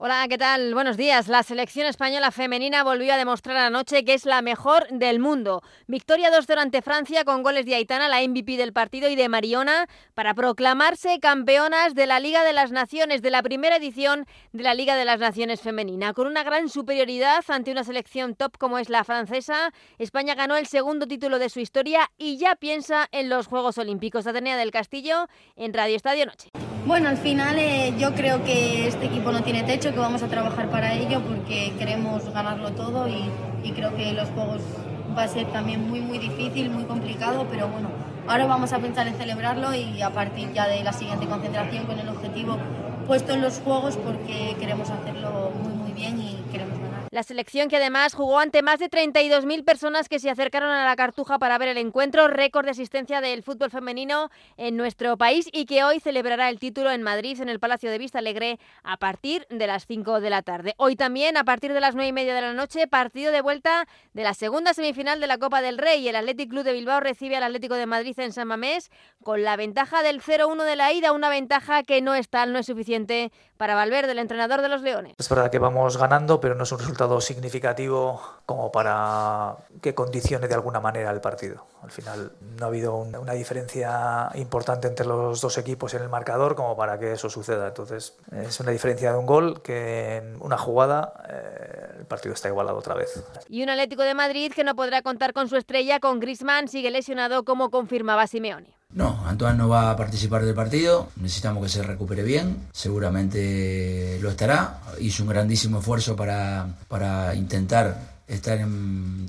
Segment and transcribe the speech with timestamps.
[0.00, 0.74] Hola, ¿qué tal?
[0.74, 1.26] Buenos días.
[1.26, 5.60] La selección española femenina volvió a demostrar anoche que es la mejor del mundo.
[5.88, 9.88] Victoria 2-0 ante Francia con goles de Aitana, la MVP del partido, y de Mariona
[10.14, 14.74] para proclamarse campeonas de la Liga de las Naciones, de la primera edición de la
[14.74, 16.12] Liga de las Naciones femenina.
[16.14, 20.68] Con una gran superioridad ante una selección top como es la francesa, España ganó el
[20.68, 24.28] segundo título de su historia y ya piensa en los Juegos Olímpicos.
[24.28, 25.26] Atenea del Castillo
[25.56, 26.50] en Radio Estadio Noche.
[26.86, 30.28] Bueno, al final eh, yo creo que este equipo no tiene techo, que vamos a
[30.28, 33.30] trabajar para ello porque queremos ganarlo todo y,
[33.72, 34.62] creo que los juegos
[35.16, 37.90] va a ser también muy muy difícil, muy complicado, pero bueno,
[38.26, 41.98] ahora vamos a pensar en celebrarlo y a partir ya de la siguiente concentración con
[41.98, 42.56] el objetivo
[43.06, 46.67] puesto en los juegos porque queremos hacerlo muy muy bien y queremos.
[47.18, 50.94] La selección que además jugó ante más de 32.000 personas que se acercaron a la
[50.94, 55.66] Cartuja para ver el encuentro, récord de asistencia del fútbol femenino en nuestro país y
[55.66, 59.48] que hoy celebrará el título en Madrid, en el Palacio de Vista Alegre, a partir
[59.50, 60.74] de las 5 de la tarde.
[60.76, 63.88] Hoy también, a partir de las 9 y media de la noche, partido de vuelta
[64.12, 66.06] de la segunda semifinal de la Copa del Rey.
[66.06, 68.92] El Athletic Club de Bilbao recibe al Atlético de Madrid en San Mamés
[69.24, 72.60] con la ventaja del 0-1 de la ida, una ventaja que no es tal, no
[72.60, 75.14] es suficiente para Valverde, el entrenador de los Leones.
[75.18, 80.48] Es verdad que vamos ganando, pero no es un resultado significativo como para que condicione
[80.48, 81.66] de alguna manera el partido.
[81.82, 86.56] Al final no ha habido una diferencia importante entre los dos equipos en el marcador
[86.56, 87.68] como para que eso suceda.
[87.68, 92.48] Entonces es una diferencia de un gol que en una jugada eh, el partido está
[92.48, 93.22] igualado otra vez.
[93.48, 96.90] Y un Atlético de Madrid que no podrá contar con su estrella, con Griezmann, sigue
[96.90, 98.77] lesionado como confirmaba Simeone.
[98.94, 104.30] No, Antoine no va a participar del partido, necesitamos que se recupere bien, seguramente lo
[104.30, 108.58] estará, hizo un grandísimo esfuerzo para, para intentar estar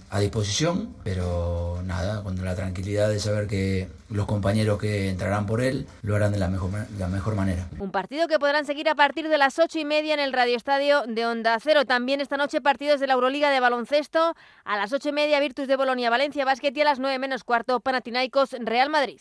[0.10, 5.62] a disposición, pero nada, con la tranquilidad de saber que los compañeros que entrarán por
[5.62, 7.68] él lo harán de la mejor, la mejor manera.
[7.80, 10.58] Un partido que podrán seguir a partir de las ocho y media en el Radio
[10.58, 11.86] Estadio de Onda Cero.
[11.86, 14.36] También esta noche partidos de la Euroliga de baloncesto.
[14.66, 17.44] A las ocho y media Virtus de Bolonia, Valencia Basket y a las nueve menos
[17.44, 19.20] cuarto Panathinaikos Real Madrid.